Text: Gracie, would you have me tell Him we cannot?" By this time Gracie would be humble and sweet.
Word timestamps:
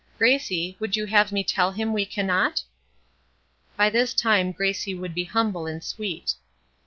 Gracie, 0.17 0.75
would 0.79 0.95
you 0.95 1.05
have 1.05 1.31
me 1.31 1.43
tell 1.43 1.73
Him 1.73 1.93
we 1.93 2.07
cannot?" 2.07 2.63
By 3.77 3.91
this 3.91 4.15
time 4.15 4.51
Gracie 4.51 4.95
would 4.95 5.13
be 5.13 5.25
humble 5.25 5.67
and 5.67 5.83
sweet. 5.83 6.33